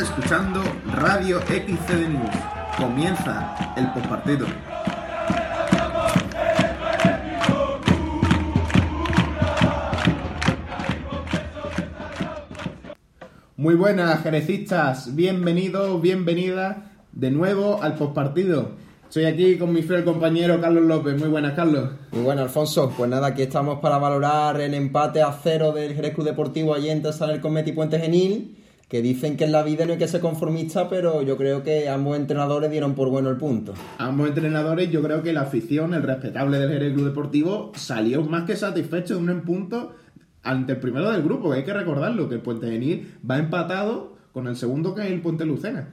[0.00, 0.62] escuchando
[0.94, 2.30] Radio XCD News.
[2.76, 4.46] Comienza el postpartido.
[13.56, 15.16] Muy buenas, jerecistas.
[15.16, 16.76] Bienvenidos, bienvenidas
[17.10, 18.70] de nuevo al postpartido.
[19.02, 21.18] Estoy aquí con mi fiel compañero Carlos López.
[21.18, 21.90] Muy buenas, Carlos.
[22.12, 22.92] Muy buenas, Alfonso.
[22.96, 27.02] Pues nada, aquí estamos para valorar el empate a cero del Jerez Deportivo allí en
[27.02, 30.20] Tasaner con Meti Puente Genil que dicen que en la vida no hay que ser
[30.20, 33.74] conformista, pero yo creo que ambos entrenadores dieron por bueno el punto.
[33.98, 38.44] Ambos entrenadores, yo creo que la afición, el respetable del Jerez Club Deportivo, salió más
[38.44, 39.94] que satisfecho de un punto
[40.42, 44.46] ante el primero del grupo, hay que recordarlo, que el Puente Genil va empatado con
[44.46, 45.88] el segundo que es el Puente Lucena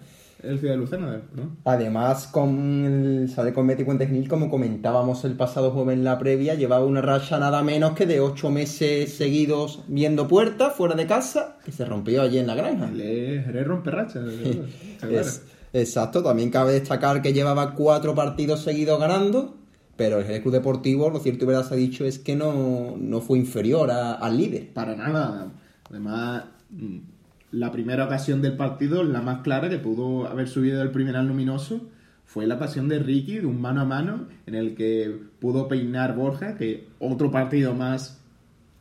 [0.47, 1.57] el Ciudad de Lucena, ¿no?
[1.63, 6.55] Además, con el Sade con Betty Puente como comentábamos el pasado jueves en la previa,
[6.55, 11.57] llevaba una racha nada menos que de ocho meses seguidos viendo puertas fuera de casa,
[11.65, 12.87] que se rompió allí en la granja.
[12.91, 14.21] Le rompe racha.
[15.73, 19.55] exacto, también cabe destacar que llevaba cuatro partidos seguidos ganando,
[19.95, 23.21] pero el Club Deportivo, lo cierto y verdad se ha dicho, es que no, no
[23.21, 24.73] fue inferior al líder.
[24.73, 25.51] Para nada.
[25.89, 26.43] Además
[27.55, 31.27] la primera ocasión del partido, la más clara que pudo haber subido el primer al
[31.27, 31.89] luminoso,
[32.25, 36.15] fue la ocasión de Ricky, de un mano a mano, en el que pudo peinar
[36.15, 38.19] Borja, que otro partido más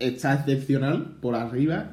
[0.00, 1.92] está excepcional por arriba,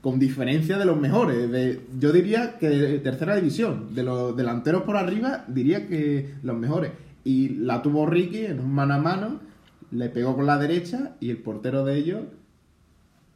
[0.00, 1.50] con diferencia de los mejores.
[1.50, 6.56] De, yo diría que de tercera división, de los delanteros por arriba, diría que los
[6.56, 6.92] mejores.
[7.24, 9.40] Y la tuvo Ricky en un mano a mano,
[9.90, 12.22] le pegó con la derecha y el portero de ellos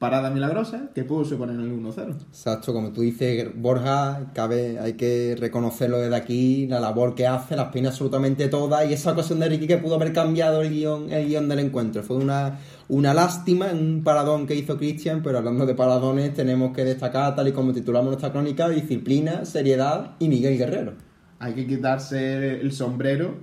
[0.01, 2.17] parada milagrosa que pudo suponer el 1-0.
[2.31, 7.55] Exacto, como tú dices, Borja, cabe, hay que reconocerlo desde aquí, la labor que hace,
[7.55, 11.13] las peinas absolutamente todas, y esa ocasión de Ricky que pudo haber cambiado el guion,
[11.13, 12.03] el guion del encuentro.
[12.03, 16.83] Fue una, una lástima, un paradón que hizo Cristian, pero hablando de paradones, tenemos que
[16.83, 20.95] destacar, tal y como titulamos nuestra crónica, disciplina, seriedad y Miguel Guerrero.
[21.41, 23.35] Hay que quitarse el sombrero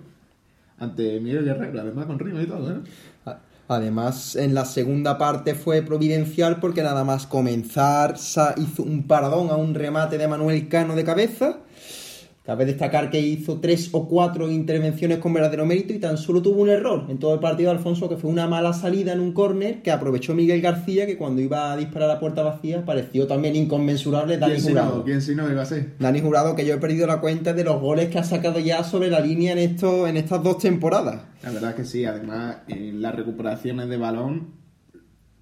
[0.80, 2.80] ante Miguel Guerrero, además con rima y todo, ¿eh?
[3.70, 9.56] Además, en la segunda parte fue providencial porque nada más comenzar hizo un paradón a
[9.56, 11.60] un remate de Manuel Cano de cabeza
[12.48, 16.62] Cabe destacar que hizo tres o cuatro intervenciones con verdadero mérito y tan solo tuvo
[16.62, 19.34] un error en todo el partido de Alfonso, que fue una mala salida en un
[19.34, 23.58] córner que aprovechó Miguel García, que cuando iba a disparar a puerta vacía pareció también
[23.58, 25.04] inconmensurable Dani Jurado.
[25.04, 25.98] ¿Quién si no iba a ser?
[26.00, 28.82] Dani Jurado, que yo he perdido la cuenta de los goles que ha sacado ya
[28.86, 31.24] sobre la línea en, esto, en estas dos temporadas.
[31.44, 34.54] La verdad es que sí, además en las recuperaciones de balón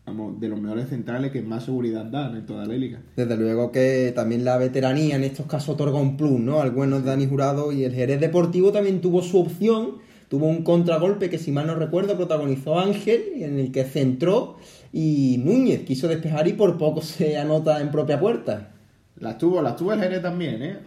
[0.06, 3.02] de los mejores centrales que más seguridad dan en toda la liga.
[3.16, 6.62] Desde luego que también la veteranía en estos casos otorga un plus, ¿no?
[6.62, 9.96] Al bueno Dani Jurado y el Jerez Deportivo también tuvo su opción,
[10.30, 14.58] tuvo un contragolpe que si mal no recuerdo protagonizó Ángel, en el que centró
[14.94, 18.74] y Núñez quiso despejar y por poco se anota en propia puerta.
[19.20, 20.78] Las tuvo, las tuvo el Jerez también, ¿eh?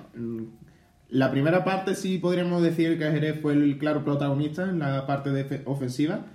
[1.09, 5.06] La primera parte sí podríamos decir que el Jerez fue el claro protagonista en la
[5.06, 6.27] parte de ofensiva,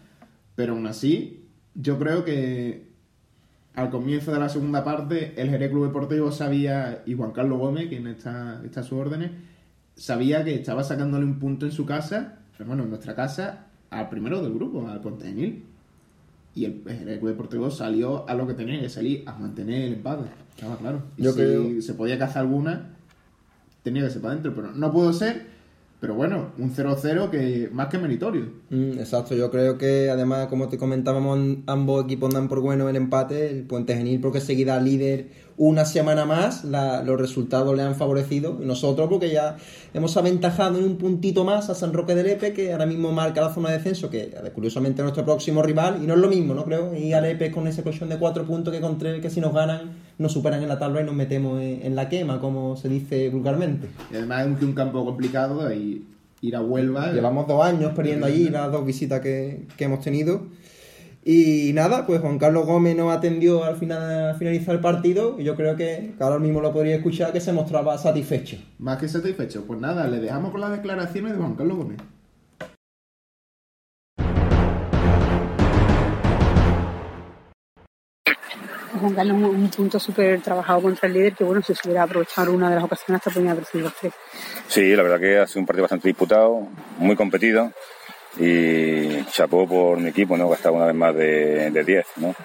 [0.55, 1.42] pero aún así
[1.75, 2.88] yo creo que
[3.75, 7.88] al comienzo de la segunda parte, el Jerez Club Deportivo sabía, y Juan Carlos Gómez,
[7.89, 9.31] quien está, está a sus órdenes,
[9.95, 14.41] sabía que estaba sacándole un punto en su casa, bueno, en nuestra casa, al primero
[14.41, 15.63] del grupo, al Ponte Genil.
[16.56, 19.94] Y el Jerez Club Deportivo salió a lo que tenía que salir, a mantener el
[19.94, 20.25] empate.
[20.56, 21.01] Estaba claro.
[21.17, 22.91] Y si se podía cazar alguna,
[23.81, 25.52] tenía que ser para adentro, pero no pudo ser
[26.03, 28.47] pero bueno, un 0-0 que más que meritorio.
[28.69, 32.97] Mm, exacto, yo creo que además, como te comentábamos, ambos equipos dan por bueno el
[32.97, 33.49] empate.
[33.49, 38.59] El Puente Genil porque seguida líder una semana más, los resultados le han favorecido.
[38.61, 39.55] Y nosotros porque ya
[39.93, 43.39] hemos aventajado en un puntito más a San Roque del Epe, que ahora mismo marca
[43.39, 45.99] la zona de descenso, que curiosamente es nuestro próximo rival.
[46.03, 46.65] Y no es lo mismo, ¿no?
[46.65, 46.93] Creo.
[46.93, 49.91] Y al Epe con esa colchón de cuatro puntos que contra que si nos ganan
[50.18, 53.88] nos superan en la tabla y nos metemos en, la quema, como se dice vulgarmente.
[54.12, 56.06] Y además es un campo complicado y
[56.42, 57.12] ir a Huelva.
[57.12, 60.48] Llevamos dos años perdiendo allí las dos visitas que, hemos tenido.
[61.25, 65.45] Y nada, pues Juan Carlos Gómez nos atendió al, final, al finalizar el partido y
[65.45, 68.57] yo creo que, ahora mismo lo podría escuchar, que se mostraba satisfecho.
[68.77, 69.63] Más que satisfecho.
[69.66, 71.98] Pues nada, le dejamos con las declaraciones de Juan Carlos Gómez.
[79.07, 82.75] Un, punto súper trabajado contra el líder que bueno, si se hubiera aprovechado una de
[82.75, 84.13] las ocasiones hasta podría haber sido los tres.
[84.67, 86.67] Sí, la verdad que ha sido un partido bastante disputado,
[86.97, 87.71] muy competido
[88.38, 90.53] y chapó por mi equipo, ¿no?
[90.53, 92.35] estado una vez más de 10, ¿no?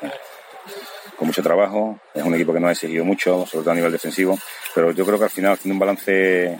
[1.19, 3.90] con mucho trabajo, es un equipo que no ha exigido mucho, sobre todo a nivel
[3.90, 4.38] defensivo,
[4.72, 6.56] pero yo creo que al final, haciendo un balance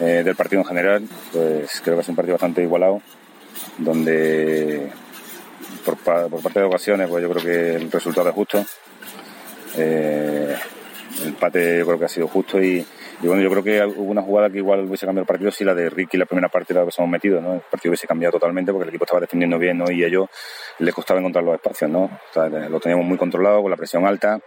[0.00, 3.02] eh, del partido en general, pues creo que es un partido bastante igualado,
[3.76, 4.90] donde
[5.84, 8.64] por parte de ocasiones, pues yo creo que el resultado es justo,
[9.76, 10.56] eh,
[11.22, 12.84] el empate yo creo que ha sido justo y,
[13.20, 15.64] Y bueno, yo creo que hubo una jugada que igual hubiese cambiado el partido si
[15.64, 17.54] la de Ricky la primera parte la hubiésemos metido, ¿no?
[17.54, 19.90] El partido hubiese cambiado totalmente porque el equipo estaba defendiendo bien, ¿no?
[19.90, 20.28] Y a ellos
[20.78, 22.08] les costaba encontrar los espacios, ¿no?
[22.70, 24.38] lo teníamos muy controlado con la presión alta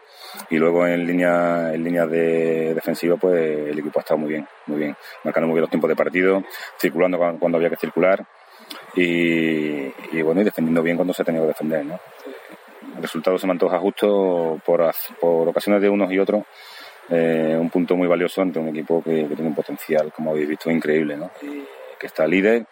[0.49, 4.47] y luego en línea en línea de defensiva pues el equipo ha estado muy bien,
[4.67, 4.95] muy bien,
[5.25, 6.43] marcando muy bien los tiempos de partido,
[6.79, 8.25] circulando cuando, había que circular
[8.95, 11.99] y, bueno, y defendiendo bien cuando se tenía que defender, ¿no?
[13.01, 14.87] El resultado se me antoja justo por,
[15.19, 16.43] por ocasiones de unos y otros
[17.09, 20.69] eh, un punto muy valioso ante un equipo que, tiene un potencial, como habéis visto,
[20.69, 21.31] increíble, ¿no?
[21.41, 21.63] Y
[21.99, 22.67] que está líder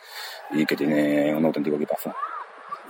[0.51, 2.13] y que tiene un auténtico equipazo.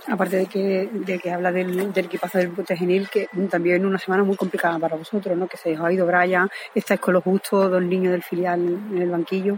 [0.08, 4.22] Aparte de que, de que habla del, equipazo del Puente Genil, que también una semana
[4.22, 5.48] muy complicada para vosotros, ¿no?
[5.48, 9.00] Que se os ha ido Brian, estáis con los justos, dos niños del filial en
[9.00, 9.56] el banquillo.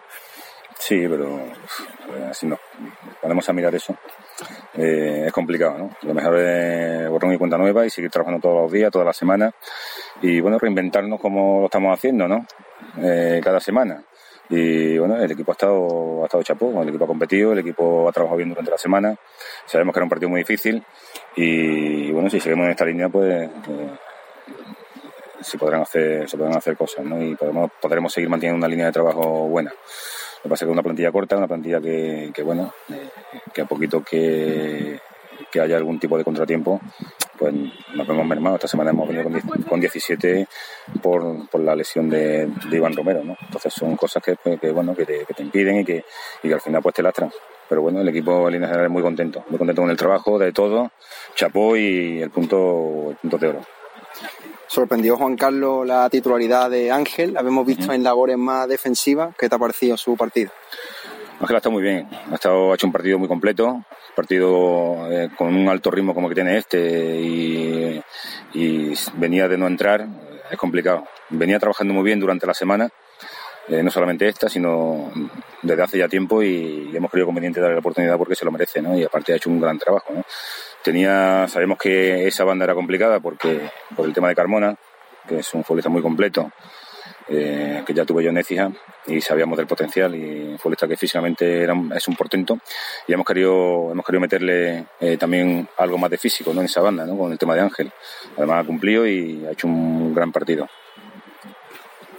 [0.78, 2.60] Sí, pero eh, si nos
[3.20, 3.96] ponemos a mirar eso,
[4.74, 5.90] eh, es complicado, ¿no?
[6.02, 9.16] Lo mejor es borrar y cuenta nueva y seguir trabajando todos los días, todas las
[9.16, 9.52] semanas
[10.22, 12.46] y, bueno, reinventarnos como lo estamos haciendo, ¿no?
[12.98, 14.02] Eh, cada semana.
[14.48, 18.08] Y, bueno, el equipo ha estado, ha estado chapó, el equipo ha competido, el equipo
[18.08, 19.16] ha trabajado bien durante la semana.
[19.66, 20.82] Sabemos que era un partido muy difícil
[21.36, 23.50] y, bueno, si seguimos en esta línea, pues...
[25.40, 27.20] se podrán hacer se podrán hacer cosas ¿no?
[27.20, 29.72] y podemos, podremos seguir manteniendo una línea de trabajo buena.
[30.42, 33.08] Lo que pasa es que es una plantilla corta, una plantilla que, bueno, eh,
[33.54, 34.98] que a poquito que,
[35.52, 36.80] que haya algún tipo de contratiempo,
[37.38, 37.54] pues
[37.94, 38.56] nos vemos mermados.
[38.56, 39.30] Esta semana hemos venido
[39.68, 40.48] con, 17
[41.00, 43.36] por, por, la lesión de, Iván Romero, ¿no?
[43.40, 46.04] Entonces son cosas que, que bueno, que te, que te, impiden y que,
[46.42, 47.30] y que al final pues te lastran.
[47.68, 50.40] Pero bueno, el equipo en línea general es muy contento, muy contento con el trabajo,
[50.40, 50.90] de todo,
[51.36, 53.60] chapó y el punto, el punto de oro
[54.72, 59.34] sorprendió Juan Carlos la titularidad de Ángel, la hemos visto en labores más defensivas.
[59.38, 60.50] ¿Qué te ha parecido su partido?
[61.40, 63.84] Ángel ha estado muy bien, ha, estado, hecho un partido muy completo,
[64.16, 70.06] partido eh, con un alto ritmo como que tiene este y, venía de no entrar,
[70.50, 71.04] es complicado.
[71.28, 72.88] Venía trabajando muy bien durante la semana,
[73.68, 75.10] eh, no solamente esta, sino
[75.62, 78.82] desde hace ya tiempo y, hemos creído conveniente darle la oportunidad porque se lo merece,
[78.82, 78.96] ¿no?
[78.96, 80.24] Y aparte ha hecho un gran trabajo, ¿no?
[80.82, 84.76] Tenía, sabemos que esa banda era complicada porque por el tema de Carmona,
[85.28, 86.50] que es un futbolista muy completo,
[87.28, 88.70] eh, que ya tuve yo en Écija
[89.06, 92.58] y sabíamos del potencial y futbolista que físicamente era, es un portento
[93.06, 96.60] y hemos querido hemos querido meterle eh, también algo más de físico ¿no?
[96.60, 97.16] en esa banda ¿no?
[97.16, 97.92] con el tema de Ángel
[98.36, 100.68] además ha cumplido y ha hecho un gran partido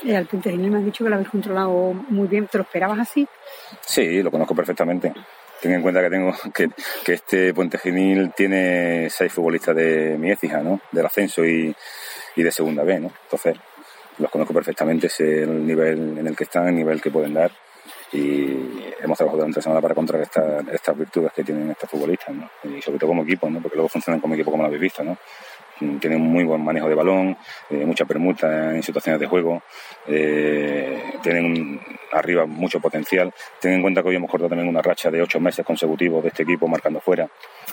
[0.04, 3.00] y al Puente me has dicho que lo habéis controlado muy bien ¿te lo esperabas
[3.00, 3.28] así?
[3.82, 5.14] Sí, lo conozco perfectamente
[5.64, 6.70] ten en cuenta que tengo que,
[7.06, 10.82] que este Puente Genil tiene seis futbolistas de mi écija, ¿no?
[10.92, 11.74] Del ascenso y,
[12.36, 13.12] y de segunda B, ¿no?
[13.24, 13.56] Entonces,
[14.18, 17.52] los conozco perfectamente, sé el nivel en el que están, el nivel que pueden dar
[18.12, 22.50] y hemos trabajado durante la semana para contrarrestar estas virtudes que tienen estos futbolistas, ¿no?
[22.64, 23.60] Y sobre todo como equipo, ¿no?
[23.60, 25.18] Porque luego funcionan como equipo como lo habéis visto, ¿no?
[26.00, 27.38] Tienen muy buen manejo de balón,
[27.70, 29.64] eh, mucha permuta en situaciones de juego,
[30.08, 31.80] eh, tienen
[32.12, 33.34] arriba mucho potencial.
[33.60, 36.30] Ten en cuenta que hoy hemos cortado también una racha de ocho meses consecutivos de
[36.30, 37.28] este equipo marcando fuera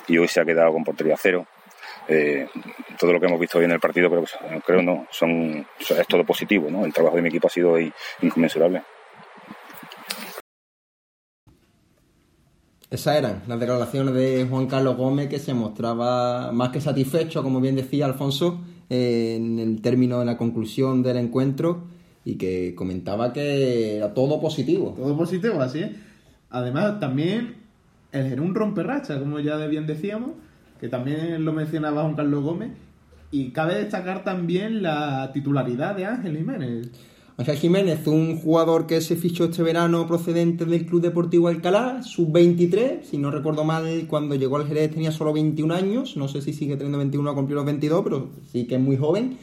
[0.06, 1.46] y hoy se ha quedado con portería cero.
[2.08, 2.48] Eh,
[2.98, 4.24] todo lo que hemos visto hoy en el partido creo,
[4.64, 6.84] creo no es todo positivo, ¿no?
[6.84, 7.76] El trabajo de mi equipo ha sido
[8.22, 8.82] inconmensurable.
[12.90, 17.60] Esas eran las declaraciones de Juan Carlos Gómez que se mostraba más que satisfecho, como
[17.60, 21.84] bien decía Alfonso, en el término de la conclusión del encuentro
[22.24, 24.94] y que comentaba que era todo positivo.
[24.96, 25.90] Todo positivo, así es.
[26.50, 27.54] Además, también
[28.10, 30.30] el un romperracha, como ya bien decíamos,
[30.80, 32.72] que también lo mencionaba Juan Carlos Gómez,
[33.30, 36.90] y cabe destacar también la titularidad de Ángel Jiménez.
[37.40, 43.02] Ángel Jiménez, un jugador que se fichó este verano procedente del Club Deportivo Alcalá, sub-23,
[43.02, 46.52] si no recuerdo mal, cuando llegó al Jerez tenía solo 21 años, no sé si
[46.52, 49.38] sigue teniendo 21 a cumplir los 22, pero sí que es muy joven,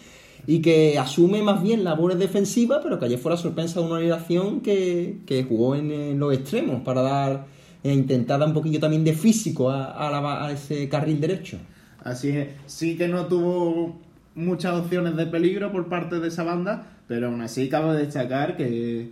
[0.46, 4.00] y que asume más bien labores defensivas, pero que ayer fue la sorpresa de una
[4.00, 7.48] liberación que, jugó en, los extremos para dar,
[7.84, 11.58] e intentar dar un poquillo también de físico a, a ese carril derecho.
[12.04, 13.96] Así es, sí que no tuvo
[14.36, 19.12] muchas opciones de peligro por parte de esa banda, pero aún así cabe destacar que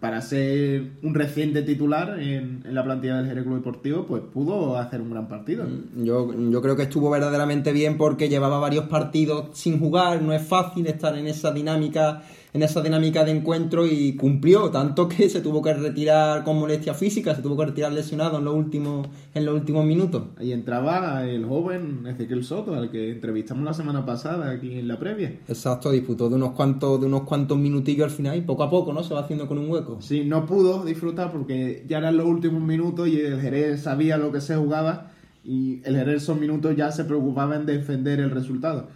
[0.00, 5.00] para ser un reciente titular en, la plantilla del Jerez Club Deportivo, pues pudo hacer
[5.00, 5.64] un gran partido.
[5.64, 10.32] Mm, yo, yo creo que estuvo verdaderamente bien porque llevaba varios partidos sin jugar, no
[10.32, 15.28] es fácil estar en esa dinámica en esa dinámica de encuentro y cumplió, tanto que
[15.28, 19.06] se tuvo que retirar con molestia física, se tuvo que retirar lesionado en los últimos,
[19.34, 20.22] en los últimos minutos.
[20.36, 24.98] Ahí entraba el joven Ezequiel Soto, al que entrevistamos la semana pasada aquí en la
[24.98, 25.38] previa.
[25.48, 28.92] Exacto, disputó de unos cuantos, de unos cuantos minutillos al final y poco a poco,
[28.92, 29.02] ¿no?
[29.02, 29.98] Se va haciendo con un hueco.
[30.00, 34.32] Sí, no pudo disfrutar porque ya eran los últimos minutos y el Jerez sabía lo
[34.32, 35.12] que se jugaba
[35.44, 38.88] y el Jerez esos minutos ya se preocupaba en defender el resultado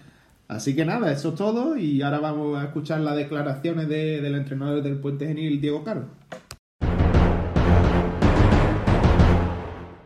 [0.55, 4.35] Así que nada, eso es todo y ahora vamos a escuchar las declaraciones de- del
[4.35, 6.05] entrenador del Puente Genil, Diego Caro.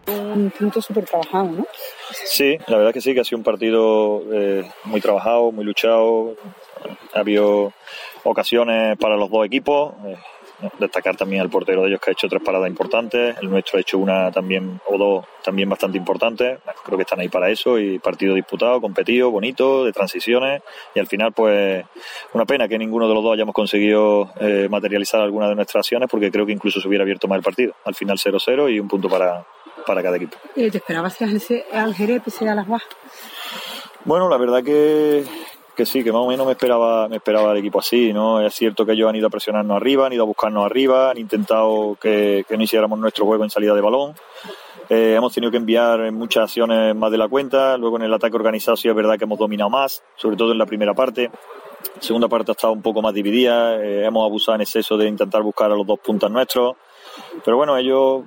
[0.06, 1.66] Un punto súper trabajado, ¿no?
[2.26, 6.36] Sí, la verdad que sí, que ha sido un partido eh, muy trabajado, muy luchado.
[7.14, 7.72] Ha habido
[8.22, 9.94] ocasiones para los dos equipos.
[10.06, 10.16] eh,
[10.78, 13.36] destacar también al portero de ellos que ha hecho tres paradas importantes.
[13.40, 16.58] El nuestro ha hecho una también o dos también bastante importantes.
[16.84, 20.62] Creo que están ahí para eso y partido disputado, competido, bonito, de transiciones.
[20.94, 21.84] Y al final, pues,
[22.32, 26.08] una pena que ninguno de los dos hayamos conseguido eh, materializar alguna de nuestras acciones
[26.10, 27.74] porque creo que incluso se hubiera abierto más el partido.
[27.84, 29.44] Al final 0-0 y un punto para,
[29.86, 30.36] para cada equipo.
[30.56, 32.88] Eh, ¿Te esperabas que Alge- al Jerez pese a las bajas?
[34.04, 35.24] Bueno, la verdad que,
[35.76, 38.40] que sí, que más o menos me esperaba, me esperaba el equipo así, ¿no?
[38.40, 41.18] Es cierto que ellos han ido a presionarnos arriba, han ido a buscarnos arriba, han
[41.18, 44.14] intentado que, que no hiciéramos nuestro juego en salida de balón.
[44.88, 47.76] Eh, hemos tenido que enviar muchas acciones más de la cuenta.
[47.76, 50.58] Luego en el ataque organizado sí es verdad que hemos dominado más, sobre todo en
[50.58, 51.30] la primera parte.
[51.94, 53.76] La segunda parte ha estado un poco más dividida.
[53.82, 56.76] eh, hemos abusado en exceso de intentar buscar a los dos puntas nuestros.
[57.44, 58.24] Pero bueno, ellos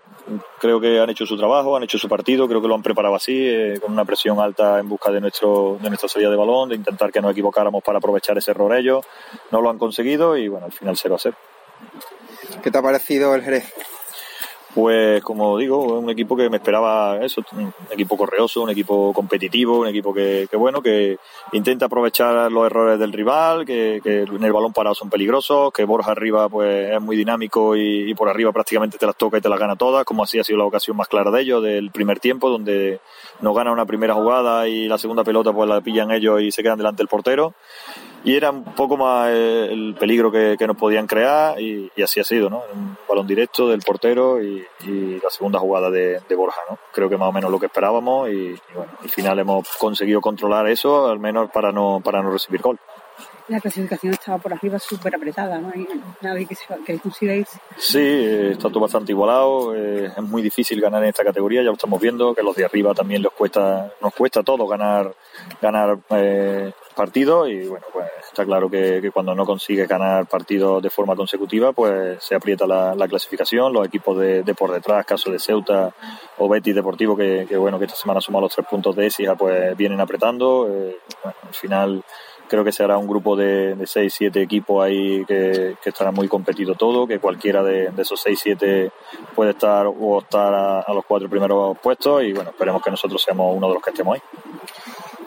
[0.59, 3.15] creo que han hecho su trabajo, han hecho su partido, creo que lo han preparado
[3.15, 6.69] así, eh, con una presión alta en busca de nuestro de nuestra salida de balón,
[6.69, 9.05] de intentar que nos equivocáramos para aprovechar ese error ellos.
[9.51, 11.37] No lo han conseguido y bueno, al final 0 a 0.
[12.63, 13.73] ¿Qué te ha parecido el Jerez?
[14.75, 19.79] Pues como digo, un equipo que me esperaba eso, un equipo correoso, un equipo competitivo,
[19.79, 21.17] un equipo que, que bueno, que
[21.53, 25.85] intenta aprovechar los errores del rival, que, que en el balón parado son peligrosos, que
[25.85, 29.41] Borja arriba pues es muy dinámico y, y por arriba prácticamente te las toca y
[29.41, 31.89] te las gana todas, como así ha sido la ocasión más clara de ellos, del
[31.89, 32.99] primer tiempo, donde
[33.41, 36.61] nos gana una primera jugada y la segunda pelota pues la pillan ellos y se
[36.61, 37.55] quedan delante del portero
[38.23, 42.19] y era un poco más eh, el peligro que, que nos podían crear y, así
[42.19, 42.63] ha sido, ¿no?
[42.73, 46.77] Un balón directo del portero y, y la segunda jugada de, de Borja, ¿no?
[46.91, 50.21] Creo que más o menos lo que esperábamos y, y bueno, al final hemos conseguido
[50.21, 52.79] controlar eso, al menos para no, para no recibir gol.
[53.47, 55.71] La clasificación estaba por arriba súper apretada, ¿no?
[55.73, 55.87] Hay
[56.21, 56.93] nadie que, se, que
[57.35, 57.59] irse.
[57.77, 57.99] Sí,
[58.51, 59.75] está todo bastante igualado.
[59.75, 62.65] eh, es muy difícil ganar en esta categoría, ya lo estamos viendo, que los de
[62.65, 65.13] arriba también les cuesta, nos cuesta todo ganar,
[65.61, 70.83] ganar eh, partidos y bueno, pues está claro que, que cuando no consigues ganar partidos
[70.83, 73.73] de forma consecutiva, pues se aprieta la, la clasificación.
[73.73, 75.91] Los equipos de, de por detrás, caso de Ceuta
[76.37, 79.35] o Betis Deportivo, que, que bueno, que esta semana suma los tres puntos de Écija,
[79.35, 80.67] pues vienen apretando.
[80.69, 82.03] eh, bueno, al final
[82.49, 86.75] creo que será un grupo de, de 6, 7 equipos ahí que, estará muy competido
[86.75, 88.91] todo, que cualquiera de, esos 6, 7
[89.35, 90.53] puede estar o estar
[90.85, 93.91] a los cuatro primeros puestos y bueno, esperemos que nosotros seamos uno de los que
[93.91, 94.21] estemos ahí.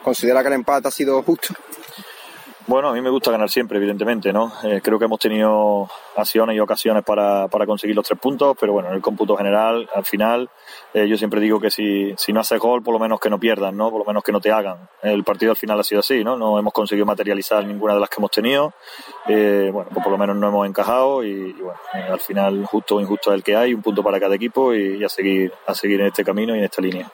[0.03, 1.55] ¿Considera que el empate ha sido justo?
[2.69, 4.53] Bueno, a mí me gusta ganar siempre, evidentemente, ¿no?
[4.63, 8.73] Eh, creo que hemos tenido acciones y ocasiones para, para conseguir los tres puntos, pero
[8.73, 10.49] bueno, en el cómputo general, al final,
[10.95, 13.41] eh, yo siempre digo que si, si no haces gol, por lo menos que no
[13.41, 13.91] pierdan, ¿no?
[13.91, 14.89] Por lo menos que no te hagan.
[15.03, 16.37] El partido al final ha sido así, ¿no?
[16.37, 18.73] No hemos conseguido materializar ninguna de las que hemos tenido.
[19.27, 22.65] Eh, bueno, pues por lo menos no hemos encajado y, y bueno, eh, al final,
[22.67, 25.09] justo o injusto es el que hay, un punto para cada equipo y, y a
[25.09, 27.11] seguir, a seguir en este camino y en esta línea.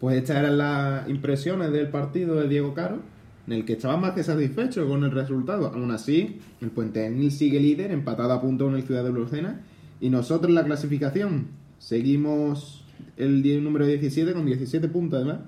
[0.00, 2.98] Pues estas eran las impresiones del partido de Diego Caro,
[3.46, 5.68] en el que estaba más que satisfecho con el resultado.
[5.68, 9.62] Aún así, el Puente Genil sigue líder, empatado a punto con el Ciudad de Lucena,
[10.00, 11.46] y nosotros en la clasificación
[11.78, 12.84] seguimos
[13.16, 15.40] el número 17 con 17 puntos además.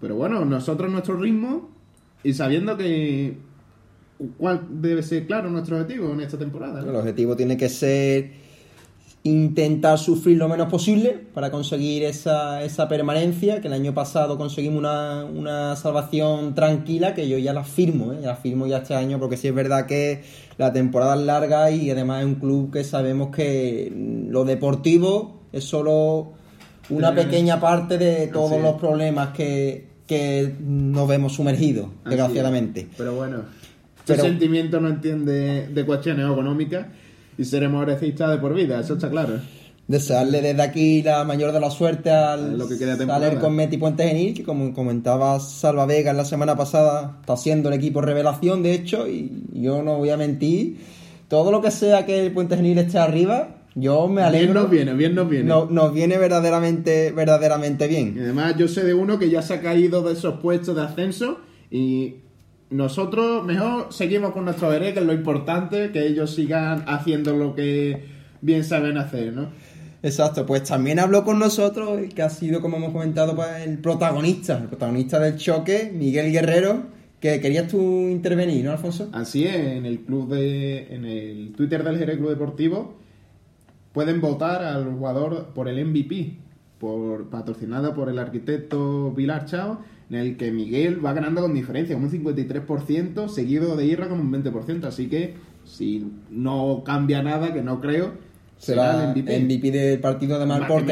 [0.00, 1.70] Pero bueno, nosotros nuestro ritmo
[2.22, 3.36] y sabiendo que
[4.36, 6.80] cuál debe ser claro nuestro objetivo en esta temporada.
[6.80, 8.41] El objetivo tiene que ser
[9.24, 14.80] intentar sufrir lo menos posible para conseguir esa, esa permanencia, que el año pasado conseguimos
[14.80, 18.18] una, una salvación tranquila, que yo ya la firmo, ¿eh?
[18.20, 20.22] ya la firmo ya este año, porque sí es verdad que
[20.58, 23.92] la temporada es larga y además es un club que sabemos que
[24.28, 26.32] lo deportivo es solo
[26.90, 32.10] una pequeña parte de todos los problemas que, que nos vemos sumergidos, Así es.
[32.10, 32.88] desgraciadamente.
[32.98, 33.36] Pero bueno,
[34.00, 36.86] este Pero- sentimiento no entiende de cuestiones económicas
[37.42, 39.34] y seremos grecistas de por vida, eso está claro.
[39.88, 42.96] Desearle desde aquí la mayor de la suerte al Lo que queda
[43.40, 47.74] con Meti Puente Genil, que como comentaba Salva Vega la semana pasada, está siendo el
[47.74, 50.78] equipo revelación, de hecho, y yo no voy a mentir.
[51.28, 54.60] Todo lo que sea que el Puente Genil esté arriba, yo me Bien alegro.
[54.62, 55.46] nos viene, bien nos viene.
[55.48, 58.18] No- nos viene verdaderamente, verdaderamente Y bien.
[58.20, 61.38] además yo sé de uno que ya se ha caído de esos puestos de ascenso
[61.70, 62.16] y
[62.72, 67.54] nosotros mejor seguimos con nuestro veré, que es lo importante, que ellos sigan haciendo lo
[67.54, 68.04] que
[68.40, 69.48] bien saben hacer, ¿no?
[70.02, 74.58] Exacto, pues también habló con nosotros, que ha sido, como hemos comentado, pues, el protagonista,
[74.58, 76.86] el protagonista del choque, Miguel Guerrero,
[77.20, 79.08] que querías tú intervenir, ¿no, Alfonso?
[79.12, 82.96] Así es, en el club de, en el Twitter del Jerez Club Deportivo
[83.92, 86.36] pueden votar al jugador por el MVP,
[86.80, 89.78] por patrocinada por el arquitecto Vilar Chao,
[90.12, 94.20] en el que Miguel va ganando con diferencia, con un 53%, seguido de Irra con
[94.20, 94.84] un 20%.
[94.84, 98.12] Así que si no cambia nada, que no creo,
[98.58, 100.84] será el MVP, del partido de Mar por,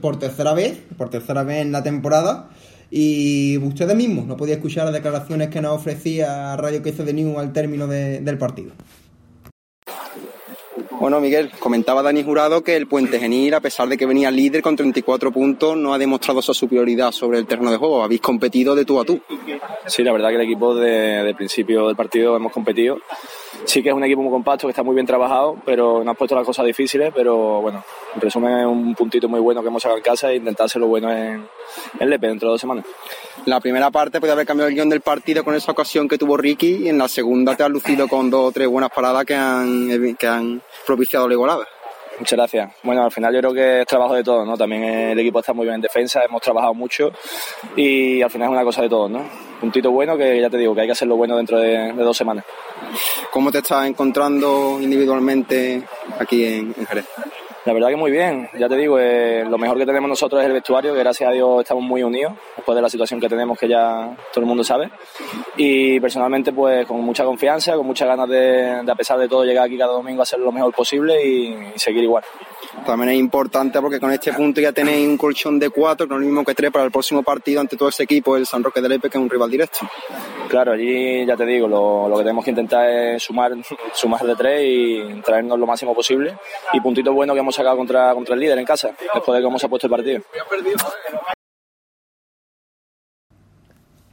[0.00, 2.50] por tercera vez, por tercera vez en la temporada.
[2.90, 7.38] Y ustedes mismos no podía escuchar las declaraciones que nos ofrecía Radio que de New
[7.38, 8.72] al término del partido.
[11.06, 14.60] Bueno, Miguel, comentaba Dani Jurado que el Puente Genil, a pesar de que venía líder
[14.60, 18.02] con 34 puntos, no ha demostrado su superioridad sobre el terreno de juego.
[18.02, 19.20] Habéis competido de tú a tú.
[19.86, 22.98] Sí, la verdad que el equipo desde el principio del partido hemos competido.
[23.64, 26.18] Sí que es un equipo muy compacto, que está muy bien trabajado, pero nos ha
[26.18, 27.12] puesto las cosas difíciles.
[27.14, 27.82] Pero bueno,
[28.14, 30.86] en resumen es un puntito muy bueno que hemos sacado en casa e intentar lo
[30.88, 31.46] bueno en,
[31.98, 32.84] en Lepe dentro de dos semanas.
[33.46, 36.36] La primera parte puede haber cambiado el guion del partido con esa ocasión que tuvo
[36.36, 39.34] Ricky y en la segunda te has lucido con dos o tres buenas paradas que
[39.34, 41.66] han, que han propiciado la igualada.
[42.18, 42.72] Muchas gracias.
[42.82, 44.56] Bueno, al final yo creo que es trabajo de todos, ¿no?
[44.56, 47.10] También el equipo está muy bien en defensa, hemos trabajado mucho
[47.76, 49.22] y al final es una cosa de todos, ¿no?
[49.60, 52.44] Puntito bueno que ya te digo que hay que hacerlo bueno dentro de, dos semanas.
[53.30, 55.82] ¿Cómo te estás encontrando individualmente
[56.18, 57.06] aquí en Jerez?
[57.66, 60.46] La verdad que muy bien, ya te digo, eh, lo mejor que tenemos nosotros es
[60.46, 63.58] el vestuario, que gracias a Dios estamos muy unidos, después de la situación que tenemos
[63.58, 64.88] que ya todo el mundo sabe.
[65.56, 69.64] Y personalmente pues con mucha confianza, con muchas ganas de, a pesar de todo llegar
[69.64, 72.22] aquí cada domingo a hacer lo mejor posible y, seguir igual.
[72.86, 76.20] También es importante porque con este punto ya tenéis un colchón de cuatro, que es
[76.20, 78.80] lo mismo que tres para el próximo partido ante todo ese equipo, el San Roque
[78.80, 79.78] de Lepe, que es un rival directo.
[80.48, 83.52] Claro, allí ya te digo, lo, lo que tenemos que intentar es sumar,
[83.92, 86.36] sumar de tres y traernos lo máximo posible.
[86.72, 89.58] Y puntito bueno que hemos sacado contra, contra el líder en casa, después de cómo
[89.58, 90.22] se ha puesto el partido.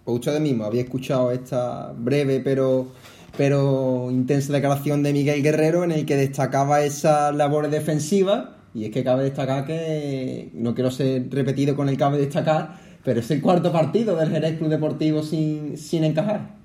[0.03, 2.87] Pues ustedes mismos había escuchado esta breve pero,
[3.37, 8.91] pero intensa declaración de Miguel Guerrero en el que destacaba esa labor defensiva y es
[8.91, 13.41] que cabe destacar que, no quiero ser repetido con el cabe destacar, pero es el
[13.41, 16.55] cuarto partido del Jerez Club Deportivo sin, sin encajar.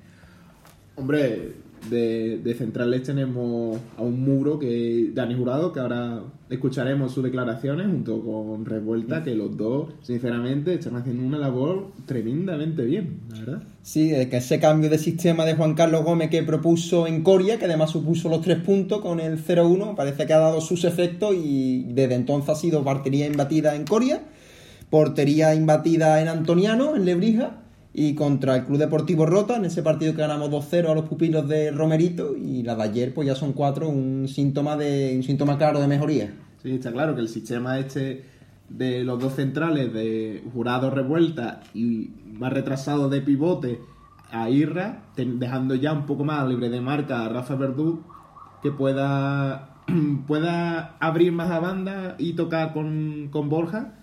[0.96, 1.54] Hombre,
[1.90, 8.22] de, centrales tenemos a un muro que Dani Jurado, que ahora escucharemos sus declaraciones junto
[8.22, 13.62] con Revuelta, que los dos, sinceramente, están haciendo una labor tremendamente bien, la verdad.
[13.82, 17.64] Sí, que ese cambio de sistema de Juan Carlos Gómez que propuso en Coria, que
[17.66, 21.84] además supuso los tres puntos con el 0-1, parece que ha dado sus efectos y
[21.92, 24.22] desde entonces ha sido partería imbatida en Coria,
[24.90, 27.62] portería imbatida en Antoniano, en Lebrija
[28.00, 31.48] y contra el Club Deportivo Rota, en ese partido que ganamos 2-0 a los pupilos
[31.48, 35.58] de Romerito, y la de ayer pues ya son cuatro, un síntoma, de, un síntoma
[35.58, 36.32] claro de mejoría.
[36.62, 38.24] Sí, está claro que el sistema este
[38.68, 43.80] de los dos centrales de Jurado Revuelta y más retrasado de pivote
[44.30, 48.04] a Irra, dejando ya un poco más libre de marca a Rafa Verdú,
[48.62, 49.74] que pueda,
[50.28, 53.94] pueda abrir más a banda y tocar con, con Borja.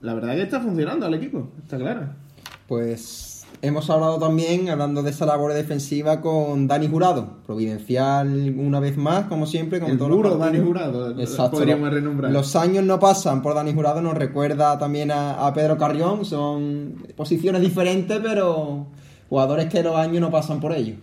[0.00, 2.25] La verdad es que está funcionando el equipo, está claro.
[2.66, 8.96] Pues hemos hablado también, hablando de esa labor defensiva, con Dani Jurado, providencial una vez
[8.96, 9.78] más, como siempre.
[9.80, 11.58] Como el todos Dani Jurado, Exacto.
[11.58, 12.32] podríamos renombrar.
[12.32, 17.62] Los años no pasan por Dani Jurado, nos recuerda también a, Pedro Carrión, son posiciones
[17.62, 18.86] diferentes, pero
[19.28, 20.98] jugadores que los años no pasan por ellos.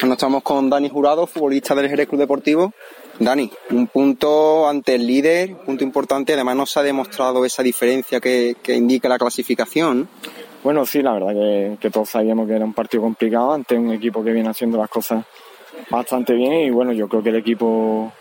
[0.00, 2.72] Bueno, estamos con Dani Jurado, futbolista del Jerez Club Deportivo.
[3.18, 8.20] Dani, un punto ante el líder, punto importante, además no se ha demostrado esa diferencia
[8.20, 10.08] que, indica la clasificación.
[10.64, 14.24] Bueno, sí, la verdad que, todos sabíamos que era un partido complicado ante un equipo
[14.24, 15.24] que viene haciendo las cosas
[15.90, 18.12] bastante bien y bueno, yo creo que el equipo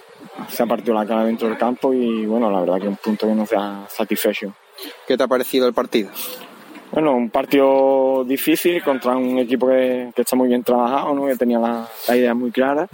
[0.47, 2.97] se ha partido la cara dentro del campo y bueno, la verdad que es un
[2.97, 4.53] punto que nos ha satisfecho.
[5.08, 6.10] ¿Qué te ha parecido el partido?
[6.91, 11.25] Bueno, un partido difícil contra un equipo que, está muy bien trabajado, ¿no?
[11.25, 12.88] que tenía la, la idea muy clara.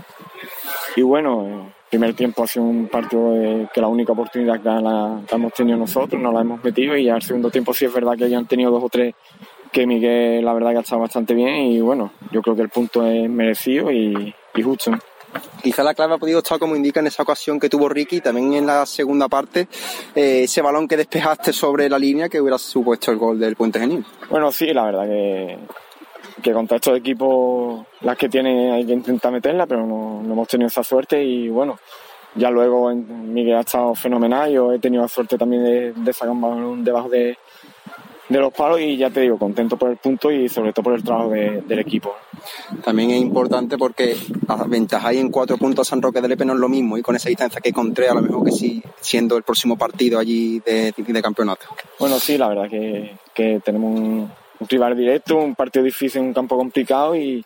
[0.96, 5.54] Y bueno, primer tiempo ha sido un partido que la única oportunidad que, la, hemos
[5.54, 8.40] tenido nosotros, no la hemos metido y al segundo tiempo sí es verdad que ellos
[8.40, 9.16] han tenido dos o tres
[9.72, 12.70] que Miguel la verdad que ha estado bastante bien y bueno, yo creo que el
[12.70, 14.92] punto es merecido y, justo.
[15.62, 18.54] Quizá la clave ha podido estar como indica en esa ocasión que tuvo Ricky, también
[18.54, 19.68] en la segunda parte,
[20.16, 23.80] eh, ese balón que despejaste sobre la línea que hubiera supuesto el gol del Puente
[23.80, 24.04] Genil.
[24.30, 25.60] Bueno, sí, la verdad que
[26.42, 30.68] que contra estos equipos las que tienen hay que intentar meterla, pero no, hemos tenido
[30.68, 31.80] esa suerte y bueno,
[32.36, 36.42] ya luego Miguel ha estado fenomenal, yo he tenido la suerte también de, sacar un
[36.42, 37.38] balón debajo de,
[38.30, 41.04] los palos y ya te digo, contento por el punto y sobre todo por el
[41.04, 42.16] trabajo del equipo.
[42.84, 44.16] También es importante porque
[44.48, 47.28] aventajáis en cuatro puntos San Roque de Lepe no es lo mismo y con esa
[47.28, 51.22] distancia que encontré a lo mejor que sí, siendo el próximo partido allí de, de
[51.24, 51.66] campeonato.
[51.98, 56.34] Bueno, sí, la verdad que, que tenemos un, un rival directo, un partido difícil, un
[56.34, 57.44] campo complicado y,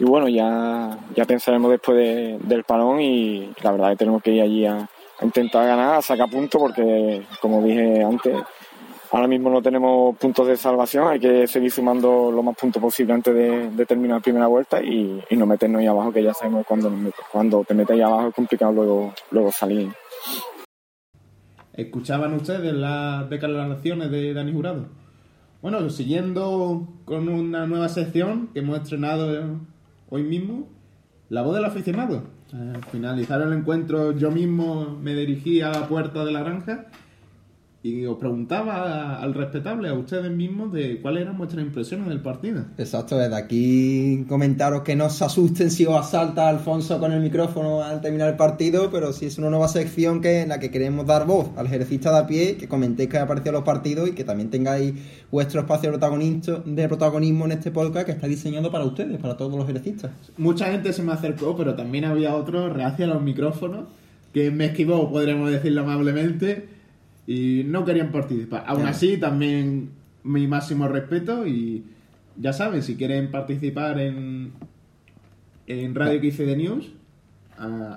[0.00, 4.66] bueno, ya, ya pensaremos después del parón y la verdad que tenemos que ir allí
[4.66, 4.88] a,
[5.22, 8.36] intentar ganar, a sacar puntos, porque como dije antes,
[9.12, 13.14] ahora mismo no tenemos puntos de salvación, hay que seguir sumando lo más puntos posible
[13.14, 16.66] antes de, terminar la primera vuelta y, y, no meternos ahí abajo, que ya sabemos
[16.66, 16.92] cuando,
[17.30, 19.90] cuando te metes ahí abajo es complicado luego, luego salir.
[21.72, 25.03] ¿Escuchaban ustedes las declaraciones de Dani Jurado?
[25.64, 29.60] Bueno, siguiendo con una nueva sección que hemos estrenado
[30.10, 30.68] hoy mismo,
[31.30, 32.24] la voz del aficionado.
[32.52, 36.88] Al finalizar el encuentro yo mismo me dirigí a la puerta de la granja
[37.84, 42.64] y os preguntaba al respetable, a ustedes mismos, de cuáles eran vuestras impresiones del partido.
[42.78, 47.82] Exacto, desde aquí comentaros que no se asusten si os asalta Alfonso con el micrófono
[47.82, 51.04] al terminar el partido, pero sí es una nueva sección que en la que queremos
[51.04, 54.12] dar voz al ejercista de a pie, que comentéis que ha aparecido los partidos y
[54.12, 54.94] que también tengáis
[55.30, 59.36] vuestro espacio de protagonismo, de protagonismo en este podcast que está diseñado para ustedes, para
[59.36, 60.10] todos los ejercistas.
[60.38, 63.88] Mucha gente se me acercó, pero también había otros reacia a los micrófonos
[64.32, 66.73] que me esquivó, podríamos decirlo amablemente
[67.26, 68.64] y no querían participar.
[68.66, 69.90] Aún así, también
[70.24, 71.84] mi máximo respeto y
[72.36, 74.52] ya saben, si quieren participar en,
[75.66, 76.92] en Radio de News,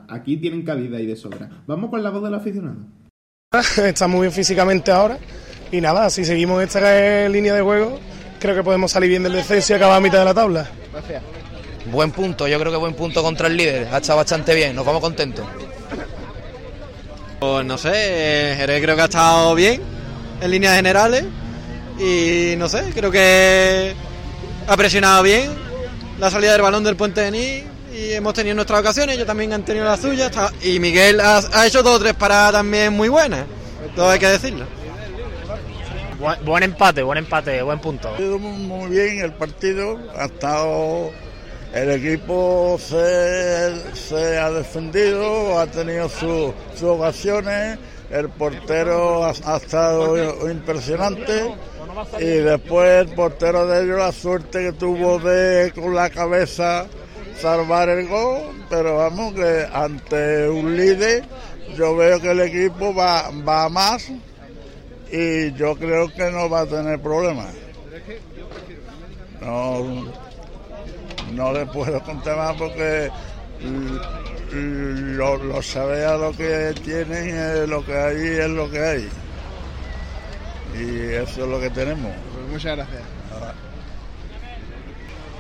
[0.07, 1.49] aquí tienen cabida y de sobra.
[1.65, 2.77] Vamos con la voz del aficionado.
[3.77, 5.17] Está muy bien físicamente ahora
[5.71, 7.99] y nada, si seguimos esta línea de juego,
[8.39, 10.69] creo que podemos salir bien del descenso y acabar a mitad de la tabla.
[10.91, 11.23] Gracias.
[11.91, 14.85] Buen punto, yo creo que buen punto contra el líder, ha estado bastante bien, nos
[14.85, 15.45] vamos contentos.
[17.39, 19.79] Pues no sé, Jerez creo que ha estado bien
[20.41, 21.23] en líneas generales
[21.99, 23.93] y no sé, creo que
[24.67, 25.51] ha presionado bien
[26.19, 27.63] la salida del balón del puente de Ní
[27.95, 30.31] y hemos tenido nuestras ocasiones, ellos también han tenido las suyas
[30.63, 33.45] y Miguel ha, hecho dos o tres paradas también muy buenas,
[33.95, 34.65] todo hay que decirlo.
[36.43, 38.11] Buen, empate, buen empate, buen punto.
[38.39, 41.11] Muy bien el partido, ha estado
[41.73, 47.77] el equipo se, ha defendido, ha tenido sus ocasiones,
[48.09, 51.53] el portero ha, estado impresionante
[52.19, 56.85] y después el portero de ellos la suerte que tuvo de con la cabeza
[57.39, 61.25] salvar el gol, pero vamos que ante un líder
[61.75, 64.09] yo veo que el equipo va, va más
[65.11, 67.53] y yo creo que no va a tener problemas.
[69.41, 70.26] No,
[71.33, 73.09] no le puedo contar más porque
[74.51, 79.09] lo, lo sabía lo que tienen, es lo que hay es lo que hay.
[80.79, 82.11] Y eso es lo que tenemos.
[82.33, 83.01] Pues muchas gracias.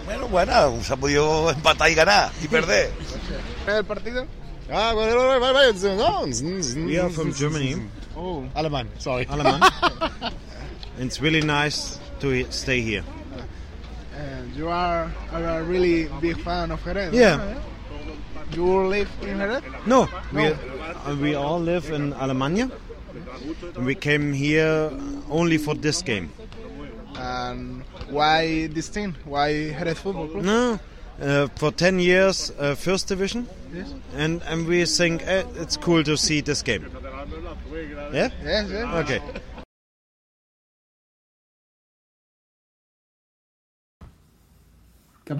[0.05, 2.91] Bueno, bueno, se ha podido empatar y ganar y perder.
[3.67, 4.25] ¿El partido?
[4.71, 5.03] Ah, We
[6.97, 7.75] are from Germany.
[8.15, 9.25] Oh, Alemán, sorry.
[9.29, 9.61] Alemán.
[10.99, 13.03] It's really nice to stay here.
[14.17, 17.13] And you are, are a really big fan of Jerez.
[17.13, 17.61] Yeah.
[18.51, 19.61] You live in Jerez?
[19.85, 20.41] No, no.
[20.41, 22.71] We, uh, we all live in Alemania.
[23.77, 24.91] We came here
[25.29, 26.31] only for this game.
[27.15, 29.15] And why this team?
[29.25, 30.43] Why Jerez Football Club?
[30.43, 30.79] No,
[31.21, 33.47] uh, for 10 years, uh, first division.
[33.73, 33.93] Yes.
[34.15, 36.85] And, and we think uh, it's cool to see this game.
[38.13, 38.29] Yeah?
[38.43, 38.95] Yes, yes.
[39.03, 39.21] Okay.
[45.27, 45.33] ¿Qué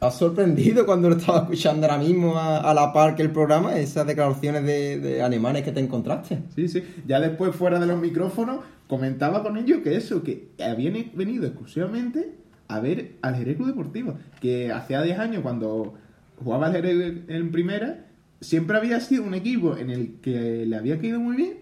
[0.00, 4.06] ha sorprendido cuando lo estaba escuchando ahora mismo a, la par que el programa, esas
[4.06, 6.40] declaraciones de, alemanes que te encontraste.
[6.54, 6.82] Sí, sí.
[7.06, 12.34] Ya después, fuera de los micrófonos, comentaba con ellos que eso, que habían venido exclusivamente
[12.68, 14.18] a ver al Jerez Club Deportivo.
[14.40, 15.94] Que hacía 10 años, cuando
[16.42, 18.04] jugaba al Jerez en primera,
[18.40, 21.54] siempre había sido un equipo en el que le había caído muy bien.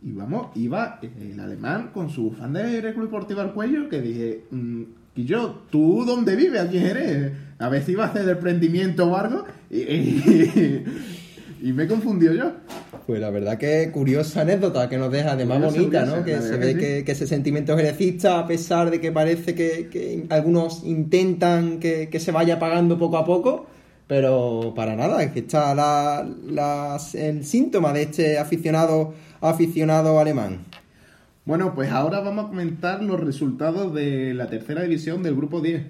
[0.00, 4.00] Y vamos, iba el alemán con su fan de Jerez Club Deportivo al cuello, que
[4.00, 4.82] dije, mm,
[5.18, 6.60] y yo, ¿tú dónde vives?
[6.60, 7.32] ¿A quién eres?
[7.58, 9.44] A ver si iba a hacer el prendimiento o algo.
[9.68, 10.84] Y,
[11.72, 12.52] me confundió yo.
[13.04, 16.22] Pues la verdad que curiosa anécdota que nos deja, además bonita, ¿no?
[16.24, 21.80] Que se ve que, ese sentimiento jerecista, a pesar de que parece que, algunos intentan
[21.80, 23.66] que, se vaya apagando poco a poco,
[24.06, 26.24] pero para nada, es que está
[27.14, 30.60] el síntoma de este aficionado, aficionado alemán.
[31.48, 35.82] Bueno, pues ahora vamos a comentar los resultados de la tercera división del grupo 10.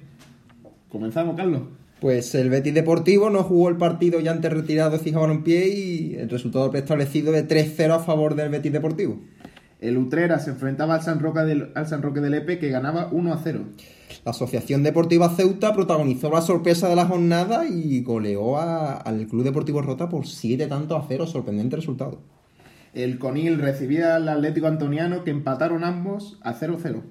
[0.88, 1.62] Comenzamos, Carlos.
[2.00, 6.14] Pues el Betis Deportivo no jugó el partido ya antes retirado de Fija Pie y
[6.14, 9.18] el resultado preestablecido de 3-0 a favor del Betis Deportivo.
[9.80, 13.10] El Utrera se enfrentaba al San Roque del, al San Roque del Epe que ganaba
[13.10, 13.60] 1-0.
[14.24, 19.82] La Asociación Deportiva Ceuta protagonizó la sorpresa de la jornada y goleó al Club Deportivo
[19.82, 22.37] Rota por 7 tantos a 0, sorprendente resultado
[22.94, 27.02] el Conil recibía al Atlético Antoniano que empataron ambos a 0-0.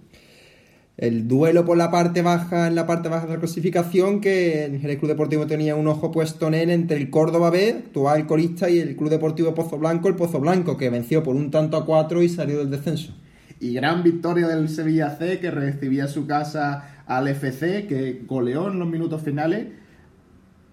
[0.97, 4.97] El duelo por la parte baja, en la parte baja de la clasificación, que el
[4.97, 8.79] Club Deportivo tenía un ojo puesto en él entre el Córdoba B, actual colista, y
[8.79, 12.23] el Club Deportivo Pozo Blanco, el Pozo Blanco, que venció por un tanto a cuatro
[12.23, 13.13] y salió del descenso.
[13.59, 18.79] Y gran victoria del Sevilla C que recibía su casa al FC, que goleó en
[18.79, 19.67] los minutos finales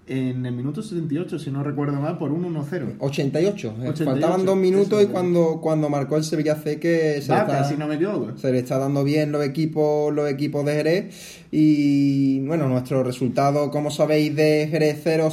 [0.07, 2.97] en el minuto 78, si no recuerdo mal, por un 1-0.
[2.99, 3.69] 88.
[3.69, 7.39] eh, 88, Faltaban dos minutos y cuando, cuando marcó el Sevilla C que se, le
[7.39, 8.37] Vaca, está, si no me equivoco.
[8.37, 11.45] se le está dando bien los equipos, los equipos de Jerez.
[11.51, 15.29] Y bueno, nuestro resultado, como sabéis, de Jerez 0,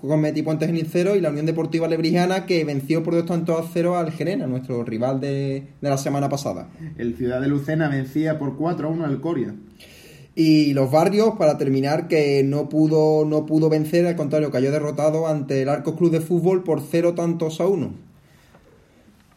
[0.00, 3.68] Cometi Puente Genil 0 y la Unión Deportiva Lebrijana que venció por dos tantos a
[3.72, 6.68] 0 al Gerena, nuestro rival de, de la semana pasada.
[6.96, 9.54] El Ciudad de Lucena vencía por 4-1 al Coria.
[10.40, 15.26] Y los barrios, para terminar, que no pudo, no pudo vencer, al contrario, cayó derrotado
[15.26, 17.90] ante el Arcos Club de Fútbol por cero tantos a uno.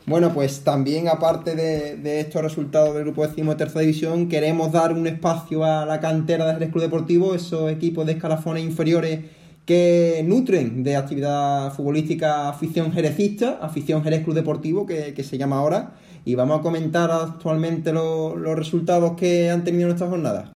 [0.05, 4.93] Bueno, pues también aparte de, estos resultados del grupo décimo de tercera división, queremos dar
[4.93, 9.21] un espacio a la cantera del Jerez Club Deportivo, esos equipos de escalafones inferiores
[9.65, 15.95] que nutren de actividad futbolística afición jerecista, afición Jerez Club Deportivo, que, se llama ahora,
[16.25, 20.53] y vamos a comentar actualmente lo- los resultados que han tenido en esta jornada.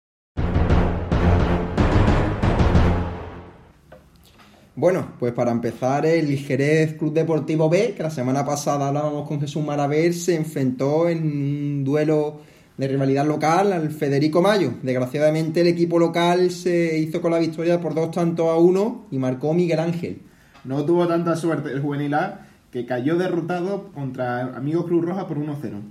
[4.76, 9.40] Bueno, pues para empezar, el Jerez Club Deportivo B, que la semana pasada hablábamos con
[9.40, 12.40] Jesús Maraver, se enfrentó en un duelo
[12.76, 14.72] de rivalidad local al Federico Mayo.
[14.82, 19.18] Desgraciadamente, el equipo local se hizo con la victoria por dos tantos a uno y
[19.18, 20.22] marcó Miguel Ángel.
[20.64, 25.38] No tuvo tanta suerte el Juvenil A, que cayó derrotado contra Amigos Cruz Roja por
[25.38, 25.82] 1-0.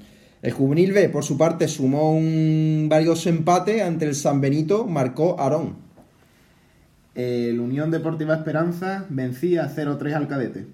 [0.41, 5.39] El Juvenil B, por su parte, sumó un valioso empate ante el San Benito, marcó
[5.39, 5.82] Aarón.
[7.15, 10.65] El Unión Deportiva Esperanza vencía 0-3 al Cadete.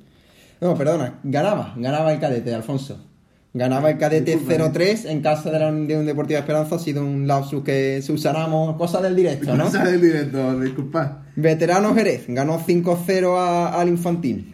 [0.62, 3.06] No, perdona, ganaba, ganaba el cadete, Alfonso.
[3.54, 6.75] Ganaba el cadete Disculpa, 0-3 en casa de la Unión Deportiva Esperanza.
[6.75, 9.65] Ha sido un lapsus que se usáramos, cosa del directo, ¿no?
[9.65, 11.23] Cosa del directo, disculpa.
[11.36, 14.54] Veterano Jerez, ganó 5-0 a- al Infantil.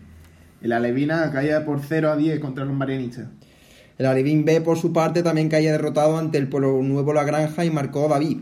[0.62, 3.26] El Alevina caía por 0 a 10 contra los marianistas.
[3.98, 7.64] El Alevín B, por su parte, también caía derrotado ante el Pueblo Nuevo La Granja
[7.66, 8.40] y marcó David.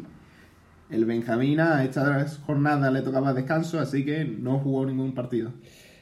[0.94, 5.50] El Benjamina a esta jornada le tocaba descanso, así que no jugó ningún partido.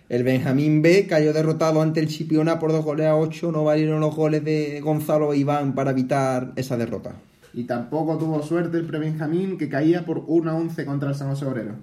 [0.10, 3.54] El Benjamín B cayó derrotado ante el Chipiona por dos goles a 8.
[3.54, 7.14] No valieron los goles de Gonzalo e Iván para evitar esa derrota.
[7.54, 11.30] Y tampoco tuvo suerte el Prebenjamín, que caía por 1 a 11 contra el San
[11.30, 11.76] José Obrero.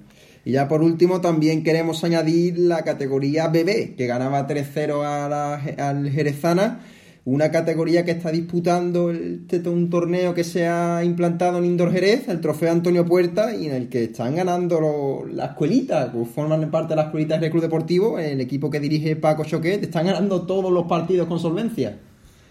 [0.44, 5.88] Y ya por último también queremos añadir la categoría BB, que ganaba 3-0 a la-
[5.88, 6.80] al Jerezana,
[7.30, 12.28] una categoría que está disputando este- un torneo que se ha implantado en Indoor Jerez,
[12.28, 16.90] el trofeo Antonio Puerta, y en el que están ganando la escuelita, que forman parte
[16.90, 20.72] de la escuelita del Club Deportivo, el equipo que dirige Paco Choquet, están ganando todos
[20.72, 21.98] los partidos con solvencia.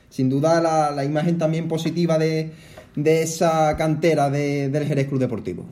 [0.10, 2.52] Sin duda la, la imagen también positiva de,
[2.96, 5.66] de esa cantera de- del Jerez Club Deportivo.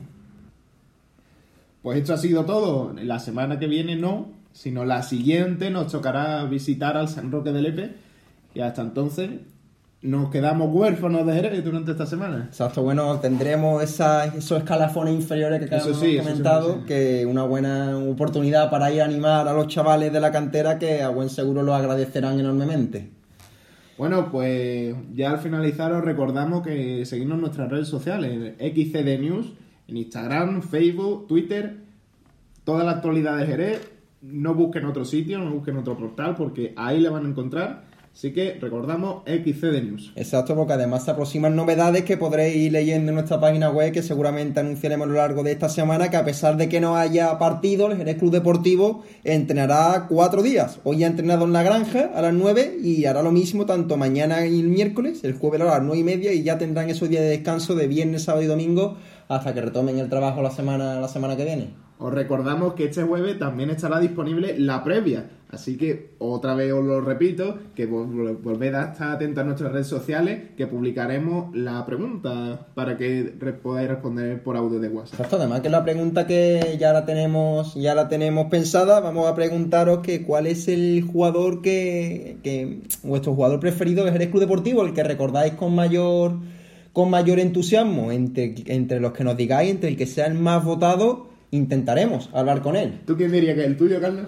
[1.82, 2.92] Pues esto ha sido todo.
[3.00, 7.66] La semana que viene no, sino la siguiente nos tocará visitar al San Roque del
[7.66, 8.05] Epe.
[8.56, 9.30] Y hasta entonces
[10.00, 12.44] nos quedamos huérfanos de Jerez durante esta semana.
[12.48, 16.86] Exacto, bueno, tendremos esa- esos escalafones inferiores que hemos sí, comentado, sí, sí.
[16.86, 21.02] que una buena oportunidad para ir a animar a los chavales de la cantera que
[21.02, 23.10] a buen seguro lo agradecerán enormemente.
[23.98, 29.52] Bueno, pues ya al finalizar os recordamos que seguimos nuestras redes sociales, XCD News,
[29.88, 31.76] en Instagram, Facebook, Twitter,
[32.64, 33.90] toda la actualidad de Jerez.
[34.22, 37.84] No busquen otro sitio, no busquen otro portal, porque ahí le van a encontrar.
[38.16, 40.12] Así que recordamos XCD News.
[40.16, 44.02] Exacto, porque además se aproximan novedades que podréis ir leyendo en nuestra página web, que
[44.02, 47.38] seguramente anunciaremos a lo largo de esta semana, que a pesar de que no haya
[47.38, 50.80] partido, el Jerez Club Deportivo entrenará cuatro días.
[50.84, 54.46] Hoy ha entrenado en la granja a las 9 y hará lo mismo tanto mañana
[54.46, 57.22] y el miércoles, el jueves a las nueve y media, y ya tendrán esos días
[57.22, 58.96] de descanso de viernes, sábado y domingo
[59.28, 61.68] hasta que retomen el trabajo la semana, la semana que viene.
[61.98, 65.24] Os recordamos que este jueves también estará disponible la previa.
[65.48, 69.70] Así que otra vez os lo repito, que vol- volved a estar atentos a nuestras
[69.72, 73.32] redes sociales, que publicaremos la pregunta para que
[73.62, 75.14] podáis responder por audio de WhatsApp.
[75.20, 79.28] Exacto, además que es la pregunta que ya la tenemos, ya la tenemos pensada, vamos
[79.28, 84.40] a preguntaros que cuál es el jugador que, que vuestro jugador preferido del Jerez Club
[84.40, 86.32] Deportivo, el que recordáis con mayor
[86.92, 90.64] con mayor entusiasmo, entre, entre los que nos digáis, entre el que sea el más
[90.64, 93.00] votado, intentaremos hablar con él.
[93.06, 94.26] ¿Tú quién dirías que es el tuyo, Carlos?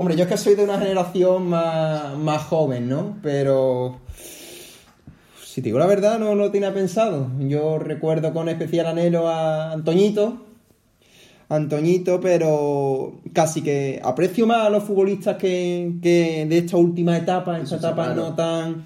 [0.00, 3.16] Hombre, yo es que soy de una generación más, más joven, ¿no?
[3.20, 3.98] Pero
[5.42, 7.28] si te digo la verdad, no lo tenía pensado.
[7.40, 10.36] Yo recuerdo con especial anhelo a Antoñito.
[11.48, 17.58] Antoñito, pero casi que aprecio más a los futbolistas que, que de esta última etapa,
[17.58, 18.84] esta etapa no tan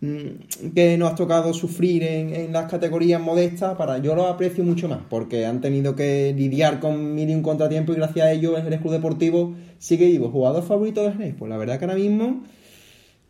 [0.00, 4.88] que nos ha tocado sufrir en, en las categorías modestas, para yo lo aprecio mucho
[4.88, 8.56] más, porque han tenido que lidiar con mil y un contratiempo y gracias a ello
[8.56, 10.30] el Jerez Club Deportivo sigue vivo.
[10.30, 11.34] ¿Jugador favorito de Jerez?
[11.38, 12.44] Pues la verdad que ahora mismo...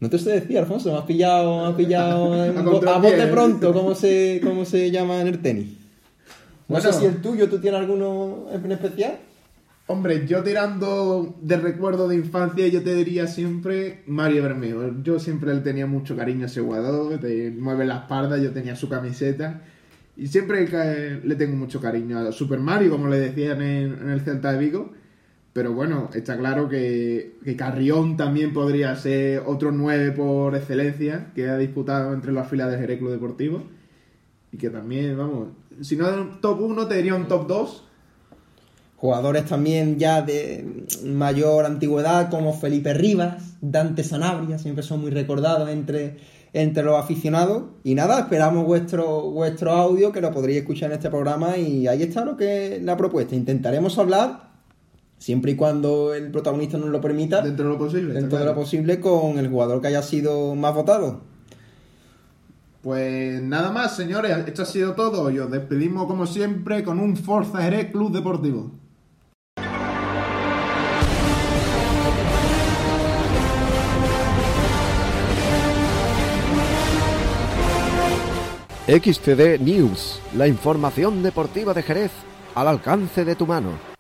[0.01, 2.33] No te sé decir, Alfonso, me has pillado, me has pillado
[2.89, 3.27] A bote ¿eh?
[3.27, 5.67] pronto, ¿cómo se, cómo se llama en el tenis.
[6.69, 6.93] No Bueno.
[6.93, 9.19] sé si el tuyo, ¿tú tienes alguno en especial?
[9.91, 15.03] Hombre, yo tirando de recuerdo de infancia, yo te diría siempre Mario Bermeo.
[15.03, 18.77] Yo siempre le tenía mucho cariño a ese jugador, te mueve la espalda, yo tenía
[18.77, 19.63] su camiseta.
[20.15, 24.53] Y siempre le tengo mucho cariño a Super Mario, como le decían en, el Celta
[24.53, 24.93] de Vigo.
[25.55, 31.49] Pero bueno, está claro que, que Carrión también podría ser otro 9 por excelencia que
[31.49, 33.63] ha disputado entre las filas del Jerez Deportivo.
[34.53, 35.49] Y que también, vamos,
[35.81, 36.07] si no
[36.43, 37.88] top 1, te diría un top 2.
[39.01, 45.69] Jugadores también ya de mayor antigüedad como Felipe Rivas, Dante Sanabria, siempre son muy recordados
[45.69, 46.17] entre,
[46.53, 47.63] entre los aficionados.
[47.85, 52.03] Y nada, esperamos vuestro, vuestro audio que lo podréis escuchar en este programa y ahí
[52.03, 53.37] está lo que es la propuesta.
[53.37, 54.51] Intentaremos hablar,
[55.17, 58.55] siempre y cuando el protagonista nos lo permita, dentro de lo posible, dentro de lo
[58.57, 61.21] posible con el jugador que haya sido más votado.
[62.83, 65.31] Pues nada más, señores, esto ha sido todo.
[65.31, 68.73] Y os despedimos como siempre con un Forza Jerez Club Deportivo.
[78.89, 82.11] XTD News, la información deportiva de Jerez
[82.55, 83.98] al alcance de tu mano.